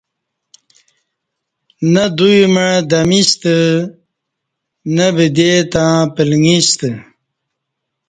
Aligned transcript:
نہ 1.93 2.03
دوی 2.17 2.39
مع 2.53 2.69
دمیستہ 2.91 3.55
نہ 4.95 5.07
بدی 5.15 5.51
تہ 5.71 5.83
پلݣیستہ 6.13 6.89